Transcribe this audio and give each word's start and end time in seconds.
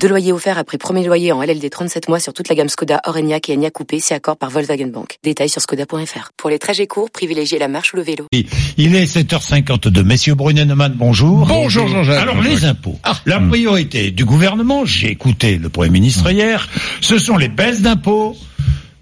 Deux 0.00 0.08
loyers 0.08 0.32
offerts 0.32 0.58
après 0.58 0.78
premier 0.78 1.04
loyer 1.04 1.32
en 1.32 1.42
LLD 1.42 1.68
37 1.70 2.08
mois 2.08 2.20
sur 2.20 2.32
toute 2.32 2.48
la 2.48 2.54
gamme 2.54 2.68
Skoda, 2.68 3.00
Orenia 3.06 3.38
et 3.48 3.52
Enya 3.54 3.70
Coupé, 3.70 3.98
si 3.98 4.14
accord 4.14 4.36
par 4.36 4.50
Volkswagen 4.50 4.86
Bank. 4.88 5.18
Détails 5.24 5.48
sur 5.48 5.60
skoda.fr. 5.60 6.30
Pour 6.36 6.50
les 6.50 6.58
trajets 6.58 6.86
courts, 6.86 7.10
privilégiez 7.10 7.58
la 7.58 7.68
marche 7.68 7.92
ou 7.92 7.96
le 7.96 8.02
vélo. 8.02 8.26
Il 8.32 8.94
est 8.94 9.04
7h52. 9.04 10.02
Messieurs 10.02 10.34
Brunenemann, 10.34 10.94
bonjour. 10.96 11.46
Bonjour 11.46 11.88
Jean-Jacques. 11.88 12.22
Alors 12.22 12.40
les 12.40 12.64
impôts. 12.64 12.98
La 13.24 13.40
priorité 13.40 14.10
du 14.12 14.24
gouvernement, 14.24 14.84
j'ai 14.84 15.10
écouté 15.10 15.58
le 15.58 15.68
Premier 15.68 15.90
ministre 15.90 16.30
hier, 16.30 16.68
ce 17.00 17.18
sont 17.18 17.36
les 17.36 17.48
baisses 17.48 17.82
d'impôts. 17.82 18.36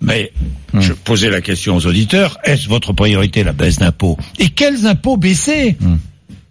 Mais 0.01 0.33
je 0.75 0.93
posais 0.93 1.31
la 1.31 1.41
question 1.41 1.77
aux 1.77 1.87
auditeurs, 1.87 2.39
est-ce 2.45 2.69
votre 2.69 2.93
priorité 2.93 3.43
la 3.43 3.53
baisse 3.53 3.79
d'impôts? 3.79 4.19
Et 4.39 4.51
quels 4.51 4.87
impôts 4.87 5.17
baisser? 5.17 5.77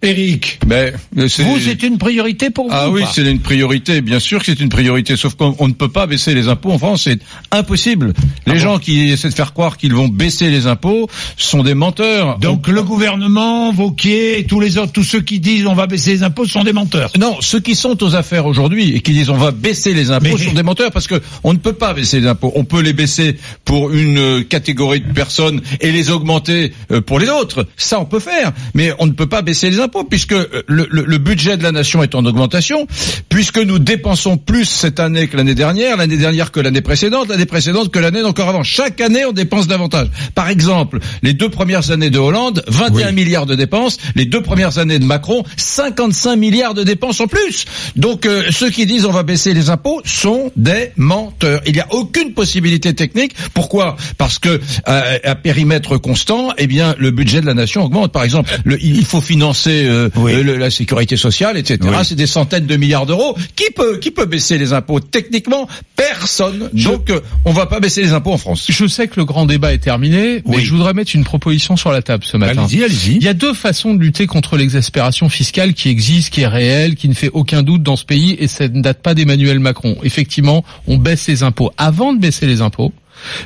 Eric, 0.03 0.59
Mais, 0.67 0.93
mais 1.15 1.29
c'est- 1.29 1.43
vous, 1.43 1.57
c'est 1.59 1.81
une 1.81 1.97
priorité 1.97 2.49
pour 2.49 2.65
vous 2.65 2.71
Ah 2.75 2.89
ou 2.89 2.95
oui, 2.95 3.03
c'est 3.13 3.21
une 3.23 3.39
priorité. 3.39 4.01
Bien 4.01 4.19
sûr 4.19 4.39
que 4.39 4.45
c'est 4.47 4.59
une 4.59 4.69
priorité. 4.69 5.15
Sauf 5.15 5.35
qu'on 5.35 5.55
on 5.59 5.67
ne 5.69 5.73
peut 5.73 5.87
pas 5.87 6.05
baisser 6.07 6.35
les 6.35 6.49
impôts 6.49 6.71
en 6.71 6.77
France. 6.77 7.03
C'est 7.05 7.19
impossible. 7.51 8.13
Les 8.45 8.59
gens 8.59 8.79
qui 8.79 9.09
essaient 9.11 9.29
de 9.29 9.33
faire 9.33 9.53
croire 9.53 9.77
qu'ils 9.77 9.93
vont 9.93 10.09
baisser 10.09 10.49
les 10.49 10.67
impôts 10.67 11.09
sont 11.37 11.63
des 11.63 11.73
menteurs. 11.73 12.37
Donc 12.39 12.67
le 12.67 12.83
gouvernement, 12.83 13.71
Vauquier 13.71 14.39
et 14.39 14.45
tous 14.45 14.59
les 14.59 14.77
autres, 14.77 14.91
tous 14.91 15.03
ceux 15.03 15.21
qui 15.21 15.39
disent 15.39 15.65
on 15.67 15.73
va 15.73 15.87
baisser 15.87 16.11
les 16.11 16.23
impôts 16.23 16.45
sont 16.45 16.63
des 16.65 16.73
menteurs. 16.73 17.11
Non, 17.17 17.37
ceux 17.39 17.61
qui 17.61 17.75
sont 17.75 18.01
aux 18.03 18.15
affaires 18.15 18.45
aujourd'hui 18.45 18.95
et 18.95 18.99
qui 18.99 19.13
disent 19.13 19.29
on 19.29 19.37
va 19.37 19.51
baisser 19.51 19.93
les 19.93 20.11
impôts 20.11 20.37
Mais- 20.37 20.43
sont 20.43 20.53
des 20.53 20.63
menteurs 20.63 20.91
parce 20.91 21.07
que 21.07 21.21
on 21.45 21.53
ne 21.53 21.59
peut 21.59 21.73
pas 21.73 21.93
baisser 21.93 22.19
les 22.19 22.27
impôts. 22.27 22.51
On 22.55 22.65
peut 22.65 22.81
les 22.81 22.93
baisser 22.93 23.37
pour 23.63 23.91
une 23.91 24.17
euh, 24.17 24.43
catégorie 24.43 24.99
de 24.99 25.13
personnes 25.13 25.61
et 25.79 25.91
les 25.93 26.11
augmenter 26.11 26.73
euh, 26.91 26.99
pour 26.99 27.19
les 27.19 27.29
autres. 27.29 27.65
Ça, 27.77 27.99
on 28.01 28.05
peut 28.05 28.19
faire, 28.19 28.51
mais 28.73 28.91
on 28.99 29.05
ne 29.05 29.11
peut 29.13 29.27
pas 29.27 29.41
baisser 29.41 29.69
les 29.69 29.79
impôts 29.79 29.92
puisque 30.09 30.33
euh, 30.33 30.47
le, 30.67 30.87
le- 30.89 31.03
le 31.05 31.17
budget 31.17 31.57
de 31.57 31.63
la 31.63 31.71
nation 31.71 32.01
est 32.03 32.15
en 32.15 32.25
augmentation, 32.25 32.87
puisque 33.29 33.57
nous 33.59 33.79
dépensons 33.79 34.37
plus 34.37 34.65
cette 34.65 34.99
année 34.99 35.27
que 35.27 35.37
l'année 35.37 35.55
dernière, 35.55 35.97
l'année 35.97 36.17
dernière 36.17 36.51
que 36.51 36.59
l'année 36.59 36.81
précédente, 36.81 37.29
l'année 37.29 37.45
précédente 37.45 37.91
que 37.91 37.99
l'année 37.99 38.21
d'encore 38.21 38.49
avant. 38.49 38.63
Chaque 38.63 38.99
année, 39.01 39.25
on 39.25 39.31
dépense 39.31 39.67
davantage. 39.67 40.07
Par 40.35 40.49
exemple, 40.49 40.99
les 41.21 41.33
deux 41.33 41.49
premières 41.49 41.91
années 41.91 42.09
de 42.09 42.17
Hollande, 42.19 42.63
21 42.67 43.11
milliards 43.11 43.45
de 43.45 43.55
dépenses. 43.55 43.97
Les 44.15 44.25
deux 44.25 44.41
premières 44.41 44.77
années 44.79 44.99
de 44.99 45.05
Macron, 45.05 45.43
55 45.57 46.35
milliards 46.35 46.73
de 46.73 46.83
dépenses 46.83 47.19
en 47.19 47.27
plus. 47.27 47.65
Donc 47.95 48.25
euh, 48.25 48.43
ceux 48.51 48.69
qui 48.69 48.85
disent 48.85 49.05
on 49.05 49.11
va 49.11 49.23
baisser 49.23 49.53
les 49.53 49.69
impôts 49.69 50.01
sont 50.05 50.51
des 50.55 50.91
menteurs. 50.97 51.61
Il 51.65 51.73
n'y 51.73 51.79
a 51.79 51.87
aucune 51.91 52.33
possibilité 52.33 52.93
technique. 52.93 53.33
Pourquoi? 53.53 53.95
Parce 54.17 54.39
que 54.39 54.59
euh, 54.87 55.17
à 55.23 55.35
périmètre 55.35 55.97
constant, 55.97 56.53
eh 56.57 56.67
bien 56.67 56.95
le 56.97 57.11
budget 57.11 57.41
de 57.41 57.45
la 57.45 57.53
nation 57.53 57.83
augmente. 57.83 58.11
Par 58.11 58.23
exemple, 58.23 58.49
le- 58.63 58.81
il 58.83 59.05
faut 59.05 59.21
financer 59.21 59.82
euh, 59.85 60.09
Oui. 60.15 60.33
euh, 60.33 60.43
le- 60.43 60.57
la 60.57 60.69
sécurité 60.69 61.17
sociale, 61.17 61.57
etc. 61.57 61.79
Oui. 61.83 61.95
C'est 62.03 62.15
des 62.15 62.27
centaines 62.27 62.65
de 62.65 62.75
milliards 62.77 63.05
d'euros. 63.05 63.35
Qui 63.55 63.65
peut 63.75 63.97
qui 63.97 64.11
peut 64.11 64.25
baisser 64.25 64.57
les 64.57 64.73
impôts 64.73 64.99
Techniquement, 64.99 65.67
personne. 65.95 66.69
Donc 66.73 67.09
euh, 67.09 67.19
on 67.45 67.51
va 67.53 67.65
pas 67.65 67.79
baisser 67.79 68.01
les 68.01 68.11
impôts 68.13 68.31
en 68.33 68.37
France. 68.37 68.65
Je 68.69 68.87
sais 68.87 69.07
que 69.07 69.13
le 69.19 69.25
grand 69.25 69.45
débat 69.45 69.73
est 69.73 69.77
terminé, 69.79 70.41
mais 70.45 70.57
Oui. 70.57 70.65
je 70.65 70.71
voudrais 70.71 70.93
mettre 70.93 71.15
une 71.15 71.23
proposition 71.23 71.75
sur 71.77 71.91
la 71.91 72.01
table 72.01 72.23
ce 72.23 72.37
matin. 72.37 72.63
Allez-y, 72.65 72.83
allez-y. 72.83 73.15
Il 73.17 73.23
y 73.23 73.27
a 73.27 73.33
deux 73.33 73.53
façons 73.53 73.93
de 73.93 73.99
lutter 74.01 74.27
contre 74.27 74.57
l'exaspération 74.57 75.29
fiscale 75.29 75.73
qui 75.73 75.89
existe, 75.89 76.31
qui 76.33 76.41
est 76.41 76.47
réelle, 76.47 76.95
qui 76.95 77.09
ne 77.09 77.13
fait 77.13 77.29
aucun 77.33 77.63
doute 77.63 77.83
dans 77.83 77.95
ce 77.95 78.05
pays, 78.05 78.35
et 78.39 78.47
ça 78.47 78.67
ne 78.67 78.81
date 78.81 79.01
pas 79.01 79.13
d'Emmanuel 79.13 79.59
Macron. 79.59 79.97
Effectivement, 80.03 80.63
on 80.87 80.97
baisse 80.97 81.27
les 81.27 81.43
impôts. 81.43 81.71
Avant 81.77 82.13
de 82.13 82.19
baisser 82.19 82.45
les 82.47 82.61
impôts, 82.61 82.93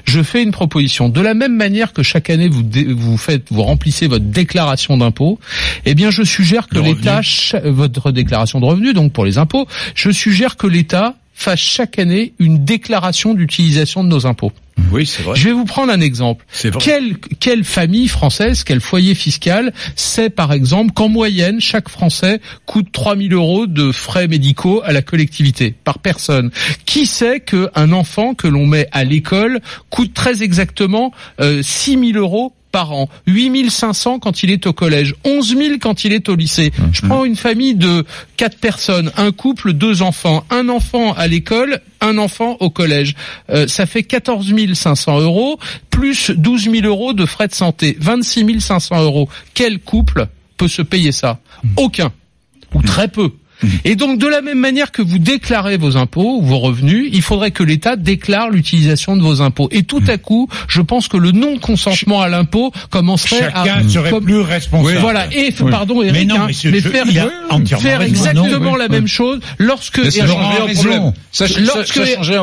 je 0.06 0.22
fais 0.22 0.44
une 0.44 0.52
proposition. 0.52 1.10
De 1.10 1.22
la 1.22 1.34
même 1.34 1.56
manière 1.56 1.94
que 1.94 2.04
chaque 2.04 2.30
année 2.30 2.50
vous 2.50 2.64
vous 2.96 3.18
faites, 3.18 3.46
vous 3.52 3.64
remplissez 3.64 4.08
votre 4.08 4.26
déclaration 4.26 4.98
d'impôt, 4.98 5.40
eh 5.86 5.96
bien 5.96 6.12
je 6.12 6.24
suggère 6.24 6.68
que 6.68 6.80
l'État, 6.80 7.22
votre 7.66 8.12
déclaration 8.12 8.60
de 8.60 8.66
revenus, 8.66 8.94
donc 8.94 9.14
pour 9.14 9.26
les 9.26 9.38
impôts, 9.38 9.68
je 9.96 10.10
suggère 10.12 10.58
que 10.58 10.68
l'État 10.68 11.16
fasse 11.38 11.60
chaque 11.60 12.00
année 12.00 12.34
une 12.40 12.66
déclaration 12.66 13.36
d'utilisation 13.36 14.04
de 14.04 14.10
nos 14.10 14.26
impôts. 14.26 14.52
Oui, 14.92 15.06
c'est 15.06 15.22
vrai. 15.22 15.36
Je 15.36 15.44
vais 15.46 15.54
vous 15.54 15.66
prendre 15.66 15.92
un 15.92 16.02
exemple. 16.02 16.46
C'est 16.52 16.70
vrai. 16.70 16.82
Quelle, 16.84 17.18
quelle 17.18 17.64
famille 17.64 18.08
française, 18.08 18.64
quel 18.64 18.80
foyer 18.80 19.14
fiscal 19.14 19.72
sait 19.96 20.30
par 20.30 20.52
exemple 20.52 20.94
qu'en 20.94 21.10
moyenne, 21.10 21.62
chaque 21.62 21.90
Français 21.90 22.42
coûte 22.66 22.88
3000 22.92 23.34
euros 23.34 23.68
de 23.68 23.92
frais 23.92 24.28
médicaux 24.28 24.82
à 24.84 24.94
la 24.94 25.02
collectivité 25.02 25.76
par 25.84 26.00
personne? 26.00 26.52
Qui 26.86 27.06
sait 27.06 27.40
qu'un 27.40 27.92
enfant 27.92 28.34
que 28.34 28.48
l'on 28.48 28.66
met 28.66 28.88
à 28.92 29.04
l'école 29.04 29.60
coûte 29.90 30.14
très 30.14 30.42
exactement 30.42 31.12
euh, 31.40 31.62
6000 31.62 32.18
euros 32.18 32.54
par 32.78 32.92
an, 32.92 33.10
8500 33.26 34.20
quand 34.20 34.44
il 34.44 34.52
est 34.52 34.68
au 34.68 34.72
collège, 34.72 35.16
11 35.26 35.58
000 35.58 35.76
quand 35.82 36.04
il 36.04 36.14
est 36.14 36.30
au 36.30 36.36
lycée. 36.36 36.72
Je 36.92 37.02
prends 37.02 37.26
une 37.26 37.36
famille 37.36 37.74
de 37.74 38.06
quatre 38.36 38.60
personnes, 38.60 39.12
un 39.18 39.32
couple, 39.32 39.74
deux 39.74 40.04
enfants, 40.04 40.46
un 40.52 40.70
enfant 40.70 41.14
à 41.14 41.26
l'école, 41.26 41.82
un 42.02 42.20
enfant 42.20 42.56
au 42.60 42.70
collège. 42.70 43.16
Euh, 43.50 43.66
ça 43.66 43.88
fait 43.88 44.04
14 44.04 44.54
500 44.76 45.22
euros 45.22 45.58
plus 45.90 46.30
12 46.30 46.70
000 46.70 46.86
euros 46.86 47.14
de 47.14 47.26
frais 47.26 47.48
de 47.48 47.56
santé, 47.56 47.98
26 48.00 48.60
500 48.60 49.02
euros. 49.02 49.28
Quel 49.56 49.80
couple 49.80 50.28
peut 50.58 50.68
se 50.68 50.84
payer 50.84 51.12
ça? 51.12 51.40
Aucun. 51.78 52.12
Ou 52.76 52.84
très 52.84 53.08
peu. 53.08 53.32
Et 53.86 53.96
donc, 53.96 54.20
de 54.20 54.28
la 54.28 54.42
même 54.42 54.60
manière 54.60 54.92
que 54.92 55.02
vous 55.02 55.18
déclarez 55.20 55.78
vos 55.78 55.98
impôts, 55.98 56.42
vos 56.42 56.60
revenus, 56.60 57.10
il 57.12 57.22
faudrait 57.22 57.52
que 57.52 57.64
l'État 57.64 57.96
déclare 57.96 58.50
l'utilisation 58.50 59.16
de 59.18 59.22
vos 59.22 59.42
impôts. 59.42 59.68
Et 59.72 59.84
tout 59.84 60.04
à 60.08 60.18
coup, 60.18 60.48
je 60.68 60.82
pense 60.82 61.08
que 61.08 61.18
le 61.18 61.32
non-consentement 61.32 62.22
à 62.22 62.30
l'impôt 62.30 62.72
commencerait 62.90 63.40
Chacun 63.40 63.86
à... 63.86 63.90
serait 63.90 64.10
comme- 64.10 64.26
plus 64.26 64.40
responsable. 64.40 65.00
Voilà. 65.00 65.28
Et 65.34 65.52
pardon, 65.70 66.02
Eric, 66.02 66.14
Mais 66.14 66.26
non, 66.26 66.42
hein, 66.42 66.48
monsieur, 66.48 66.72
mais 66.72 66.80
je- 66.80 66.90
faire, 66.90 68.02
exactement 68.02 68.72
Non, 68.72 68.76
la 68.76 68.88
même 68.88 69.08
chose 69.08 69.40
lorsque 69.58 70.12
ça 70.12 70.26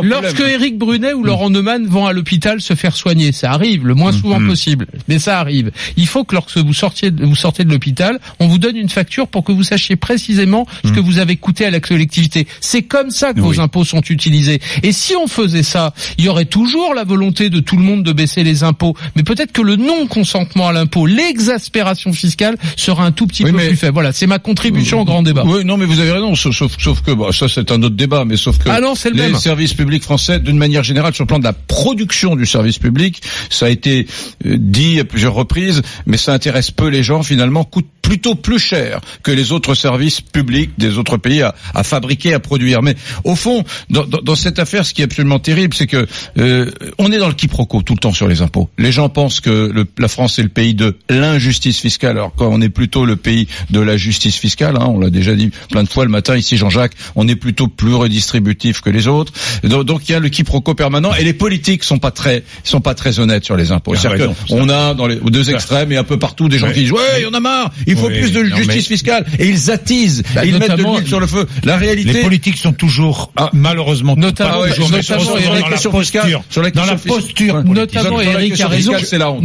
lorsque, 0.03 0.41
Éric 0.41 0.79
Brunet 0.79 1.13
ou 1.13 1.25
Laurent 1.25 1.51
Neumann 1.51 1.87
vont 1.87 2.07
à 2.07 2.13
l'hôpital 2.13 2.61
se 2.61 2.75
faire 2.75 2.97
soigner, 2.97 3.33
ça 3.33 3.53
arrive 3.53 3.87
le 3.87 3.95
moins 3.95 4.13
souvent 4.13 4.45
possible, 4.45 4.87
mais 5.09 5.19
ça 5.19 5.39
arrive. 5.41 5.71
Il 5.97 6.07
faut 6.07 6.25
que 6.25 6.35
lorsque 6.35 6.59
vous 6.59 6.73
sortiez, 6.73 7.11
vous 7.11 7.35
sortez 7.35 7.65
de 7.65 7.71
l'hôpital, 7.71 8.19
on 8.41 8.49
vous 8.49 8.59
donne 8.59 8.77
une 8.77 8.89
facture 8.89 9.29
pour 9.29 9.45
que 9.45 9.53
vous 9.53 9.63
sachiez 9.63 9.97
précisément 9.97 10.67
ce 10.85 10.91
que 10.91 11.01
vous 11.05 11.19
avez 11.19 11.37
coûté 11.37 11.65
à 11.67 11.71
la 11.71 11.81
collectivité. 11.81 12.47
C'est 12.61 12.83
comme 12.83 13.11
ça 13.11 13.33
que 13.33 13.41
Oui. 13.41 13.57
vos 13.57 13.61
impôts 13.61 13.85
sont 13.85 14.03
utilisés. 14.09 14.61
Et 14.83 14.93
si 14.93 15.15
on 15.17 15.27
faisait 15.27 15.63
ça, 15.63 15.95
il 16.19 16.25
y 16.25 16.29
aurait 16.29 16.45
toujours 16.47 16.95
la 16.95 17.05
volonté 17.05 17.51
de 17.51 17.61
tout 17.61 17.77
le 17.77 17.83
monde 17.83 18.03
de 18.03 18.13
baisser 18.13 18.43
les 18.43 18.65
impôts, 18.65 18.97
mais 19.17 19.23
peut-être 19.23 19.53
que 19.53 19.63
le 19.63 19.77
non-consentement 19.77 20.69
à 20.69 20.73
l'impôt, 20.73 21.07
l'exaspération 21.07 22.13
fiscale 22.13 22.57
sera 22.77 23.05
un 23.05 23.13
tout 23.13 23.27
petit 23.27 23.45
Oui, 23.45 23.53
peu 23.53 23.59
plus 23.59 23.77
faible. 23.77 23.95
Voilà, 23.95 24.13
c'est 24.13 24.27
ma 24.27 24.39
contribution 24.39 25.01
au 25.01 25.05
grand 25.05 25.23
débat. 25.23 25.45
Oui, 25.47 25.65
non, 25.65 25.77
mais 25.77 25.85
vous 25.87 26.01
avez 26.01 26.13
raison. 26.13 26.35
Sauf, 26.35 26.57
sauf, 26.79 27.03
que 27.03 27.11
bon, 27.13 27.31
ça, 27.33 27.49
c'est 27.49 27.71
un 27.71 27.83
autre 27.83 27.97
débat. 27.97 28.25
Mais 28.25 28.37
sauf 28.37 28.59
que 28.59 28.69
Ah 28.69 28.81
non, 28.81 28.95
le 29.05 29.11
les 29.11 29.23
même. 29.23 29.37
services 29.37 29.75
publics 29.75 30.03
français, 30.03 30.41
d'une 30.41 30.57
manière 30.57 30.83
générale, 30.83 31.15
sur 31.15 31.25
le 31.25 31.29
plan 31.29 31.39
de 31.39 31.45
la 31.45 31.53
production 31.53 32.37
du 32.37 32.47
service 32.47 32.79
public, 32.79 33.21
ça 33.51 33.67
a 33.67 33.69
été 33.69 34.07
euh, 34.47 34.57
dit 34.59 34.99
à 35.01 35.05
plusieurs 35.05 35.35
reprises, 35.35 35.83
mais 36.07 36.17
ça 36.17 36.33
intéresse 36.33 36.71
peu 36.71 36.89
les 36.89 37.03
gens. 37.03 37.23
Finalement, 37.23 37.65
coûte 37.65 37.87
plutôt 38.03 38.35
plus 38.35 38.59
cher 38.59 39.01
que 39.23 39.31
les 39.31 39.53
autres 39.53 39.75
services 39.75 40.21
publics 40.21 40.71
des 40.79 40.94
autres 40.99 41.17
pays 41.17 41.43
à, 41.43 41.55
à 41.75 41.83
fabriquer, 41.83 42.35
à 42.35 42.41
produire. 42.41 42.83
Mais 42.83 42.95
au 43.25 43.35
fond, 43.37 43.65
dans, 43.91 44.05
dans, 44.05 44.21
dans 44.23 44.35
cette 44.35 44.59
affaire, 44.59 44.85
ce 44.87 44.95
qui 44.95 45.03
est 45.03 45.05
absolument 45.05 45.39
terrible, 45.39 45.75
c'est 45.75 45.87
que 45.87 46.07
euh, 46.39 46.71
on 46.99 47.11
est 47.13 47.19
dans 47.19 47.29
le 47.29 47.35
quiproquo 47.35 47.83
tout 47.83 47.95
le 47.95 47.99
temps 47.99 48.13
sur 48.13 48.29
les 48.29 48.43
impôts. 48.43 48.69
Les 48.79 48.93
gens 48.93 49.09
pensent 49.09 49.41
que 49.41 49.71
le- 49.73 49.87
la 49.99 50.09
France 50.09 50.39
est 50.39 50.43
le 50.43 50.49
pays 50.49 50.75
de 50.75 50.97
l'injustice 51.11 51.79
fiscale, 51.81 52.13
alors 52.19 52.35
qu'on 52.35 52.61
est 52.61 52.69
plutôt 52.69 53.05
le 53.05 53.17
pays 53.17 53.49
de 53.71 53.81
la 53.81 53.97
justice 53.97 54.37
fiscale. 54.37 54.77
Hein, 54.81 54.87
on 54.89 54.99
l'a 54.99 55.11
déjà 55.11 55.35
dit 55.35 55.51
plein 55.71 55.83
de 55.83 55.89
fois 55.89 56.05
le 56.05 56.11
matin 56.11 56.37
ici, 56.37 56.57
Jean-Jacques. 56.57 56.95
On 57.17 57.27
est 57.29 57.37
plutôt 57.37 57.69
plus 57.69 57.95
redistributif 57.95 58.81
que 58.81 58.91
les 58.91 59.07
autres. 59.09 59.33
Donc, 59.63 59.85
donc 59.85 60.09
il 60.09 60.13
y 60.13 60.15
a 60.15 60.21
le 60.21 60.29
quiproquo 60.29 60.75
permanent 60.75 61.15
et 61.15 61.25
les 61.25 61.33
politiques 61.35 61.85
sont 61.85 61.99
pas 61.99 62.11
très 62.11 62.43
sont 62.63 62.81
pas 62.81 62.95
très 62.95 63.19
honnêtes 63.19 63.45
sur 63.45 63.57
les 63.57 63.73
impôts. 63.73 63.95
C'est-à-dire 63.95 64.29
raison, 64.29 64.35
que 64.49 64.53
on 64.55 64.69
a 64.69 64.95
dans 64.95 65.07
les 65.07 65.19
aux 65.19 65.31
deux 65.31 65.51
extrêmes 65.51 65.93
et 65.93 65.97
un 65.97 66.05
peu 66.05 66.19
partout 66.19 66.49
des 66.49 66.59
gens 66.59 66.67
Ouais. 66.69 66.73
qui 66.73 66.81
disent 66.81 66.93
ouais, 66.93 67.01
il 67.19 67.23
y 67.23 67.27
en 67.27 67.35
a 67.35 67.41
marre, 67.41 67.73
il 67.87 67.97
faut 67.97 68.07
Oui, 68.09 68.19
plus 68.21 68.33
de 68.33 68.45
justice 68.45 68.67
mais- 68.69 68.81
fiscale 68.83 69.27
et 69.39 69.49
ils 69.49 69.71
attisent, 69.71 70.23
Bah, 70.35 70.45
et 70.45 70.49
ils 70.49 70.59
mettent 70.59 70.77
de 70.77 70.83
l'huile 70.85 71.07
sur 71.07 71.21
le 71.21 71.27
feu. 71.27 71.47
La 71.65 71.77
réalité. 71.77 72.13
Les 72.13 72.23
politiques 72.23 72.57
sont 72.59 72.73
toujours, 72.73 73.33
Ah. 73.37 73.51
malheureusement, 73.53 74.15
Notamment- 74.17 74.61
pas 74.63 74.69
toujours, 74.71 74.91
mais 74.91 74.97
notamment 74.99 75.25
sont 75.25 75.37
Eric, 75.37 75.49
dans 75.49 75.55
la 75.69 75.71
posture, 75.71 76.01
fiscale, 76.01 76.41
sur 76.51 76.63
la 76.63 76.71
dans 76.71 76.85
la 76.85 76.97
posture. 76.97 77.65
Notamment, 77.65 78.21
Eric 78.21 78.61
a 78.61 78.69
raison. 78.69 78.93
fiscale, 78.93 79.07
C'est 79.09 79.19
la 79.19 79.31
honte. 79.31 79.43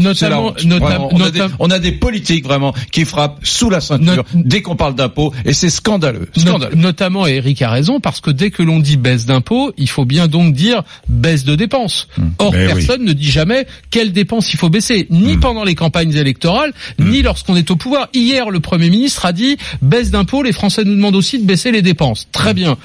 Notamment- 0.66 1.10
on, 1.14 1.22
a 1.22 1.32
des, 1.32 1.40
notam- 1.40 1.52
on 1.60 1.70
a 1.70 1.80
des 1.80 1.92
politiques 1.92 2.44
vraiment 2.46 2.74
qui 2.92 3.06
frappent 3.06 3.40
sous 3.44 3.70
la 3.70 3.82
ceinture 3.82 4.24
dès 4.34 4.62
qu'on 4.62 4.76
parle 4.76 4.96
d'impôts 4.96 5.34
et 5.46 5.54
c'est 5.54 5.70
scandaleux. 5.70 6.30
Scandaleux. 6.38 6.76
notamment 6.76 7.28
Eric 7.28 7.62
a 7.62 7.70
raison 7.70 8.00
parce 8.00 8.22
que 8.22 8.32
dès 8.32 8.50
que 8.52 8.64
l'on 8.64 8.80
dit 8.80 8.98
baisse 8.98 9.26
d'impôts, 9.26 9.72
il 9.78 9.90
faut 9.90 10.06
bien 10.06 10.28
donc 10.28 10.54
dire 10.54 10.84
baisse 11.08 11.44
de 11.44 11.56
dépenses. 11.56 12.08
Or 12.38 12.54
Eh 12.56 12.68
oui. 12.68 12.74
personne 12.74 13.04
ne 13.04 13.14
dit 13.14 13.30
jamais 13.32 13.68
quelles 13.92 14.12
dépenses 14.12 14.54
il 14.54 14.58
faut 14.58 14.70
baisser, 14.70 15.08
ni 15.10 15.38
pendant 15.38 15.64
les 15.64 15.76
campagnes 15.76 16.14
électorales, 16.16 16.74
ni 17.00 17.22
lorsqu'on 17.22 17.56
est 17.56 17.70
au 17.72 17.76
pouvoir. 17.76 18.10
Hier, 18.14 18.50
le 18.50 18.60
Premier 18.60 18.90
ministre 18.90 19.26
a 19.26 19.34
dit 19.34 19.58
baisse 19.82 20.10
d'impôts, 20.12 20.44
les 20.44 20.54
Français 20.54 20.84
nous 20.84 20.96
demandent 20.96 21.16
aussi 21.16 21.29
de 21.38 21.46
baisser 21.46 21.72
les 21.72 21.82
dépenses. 21.82 22.28
Très 22.32 22.54
bien. 22.54 22.78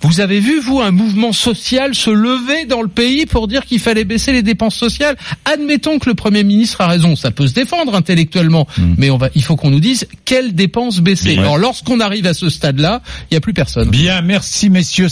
Vous 0.00 0.20
avez 0.20 0.40
vu 0.40 0.60
vous 0.60 0.80
un 0.80 0.90
mouvement 0.90 1.32
social 1.32 1.94
se 1.94 2.10
lever 2.10 2.64
dans 2.66 2.82
le 2.82 2.88
pays 2.88 3.26
pour 3.26 3.48
dire 3.48 3.66
qu'il 3.66 3.80
fallait 3.80 4.04
baisser 4.04 4.32
les 4.32 4.42
dépenses 4.42 4.76
sociales 4.76 5.16
Admettons 5.44 5.98
que 5.98 6.08
le 6.08 6.14
Premier 6.14 6.44
ministre 6.44 6.80
a 6.80 6.86
raison, 6.86 7.16
ça 7.16 7.30
peut 7.30 7.46
se 7.46 7.54
défendre 7.54 7.94
intellectuellement, 7.94 8.66
mais 8.96 9.10
on 9.10 9.16
va, 9.16 9.28
il 9.34 9.42
faut 9.42 9.56
qu'on 9.56 9.70
nous 9.70 9.80
dise 9.80 10.06
quelles 10.24 10.54
dépenses 10.54 11.00
baisser. 11.00 11.32
Bien. 11.32 11.42
Alors 11.42 11.58
lorsqu'on 11.58 12.00
arrive 12.00 12.26
à 12.26 12.34
ce 12.34 12.48
stade-là, 12.48 13.02
il 13.30 13.34
n'y 13.34 13.36
a 13.36 13.40
plus 13.40 13.52
personne. 13.52 13.90
Bien, 13.90 14.20
merci 14.22 14.70
messieurs. 14.70 15.08